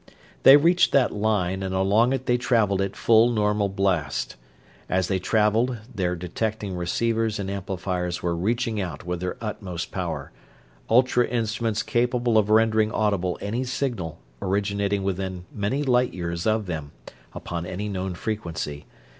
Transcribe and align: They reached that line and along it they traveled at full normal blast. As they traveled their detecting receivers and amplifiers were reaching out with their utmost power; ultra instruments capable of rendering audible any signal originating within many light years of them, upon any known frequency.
They 0.41 0.57
reached 0.57 0.93
that 0.93 1.11
line 1.13 1.61
and 1.61 1.75
along 1.75 2.11
it 2.11 2.25
they 2.25 2.39
traveled 2.39 2.81
at 2.81 2.95
full 2.95 3.29
normal 3.29 3.69
blast. 3.69 4.35
As 4.89 5.07
they 5.07 5.19
traveled 5.19 5.77
their 5.93 6.15
detecting 6.15 6.75
receivers 6.75 7.37
and 7.37 7.51
amplifiers 7.51 8.23
were 8.23 8.35
reaching 8.35 8.81
out 8.81 9.05
with 9.05 9.19
their 9.19 9.37
utmost 9.41 9.91
power; 9.91 10.31
ultra 10.89 11.27
instruments 11.27 11.83
capable 11.83 12.39
of 12.39 12.49
rendering 12.49 12.91
audible 12.91 13.37
any 13.41 13.63
signal 13.63 14.17
originating 14.41 15.03
within 15.03 15.45
many 15.53 15.83
light 15.83 16.15
years 16.15 16.47
of 16.47 16.65
them, 16.65 16.93
upon 17.33 17.67
any 17.67 17.87
known 17.87 18.15
frequency. 18.15 18.87